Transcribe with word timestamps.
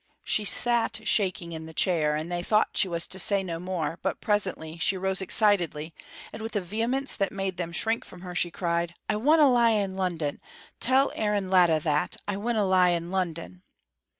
She 0.23 0.45
sat 0.45 1.01
shaking 1.07 1.51
in 1.51 1.67
the 1.67 1.75
chair, 1.75 2.15
and 2.15 2.31
they 2.31 2.41
thought 2.41 2.75
she 2.75 2.87
was 2.87 3.05
to 3.05 3.19
say 3.19 3.43
no 3.43 3.59
more, 3.59 3.99
but 4.01 4.19
presently 4.19 4.79
she 4.79 4.97
rose 4.97 5.21
excitedly, 5.21 5.93
and 6.33 6.41
with 6.41 6.55
a 6.55 6.59
vehemence 6.61 7.15
that 7.15 7.31
made 7.31 7.57
them 7.57 7.71
shrink 7.71 8.03
from 8.03 8.21
her 8.21 8.33
she 8.33 8.49
cried: 8.49 8.95
"I 9.07 9.17
winna 9.17 9.47
lie 9.51 9.69
in 9.77 9.95
London! 9.95 10.41
tell 10.79 11.11
Aaron 11.15 11.49
Latta 11.49 11.79
that; 11.83 12.17
I 12.27 12.35
winna 12.37 12.65
lie 12.65 12.89
in 12.89 13.11
London!" 13.11 13.61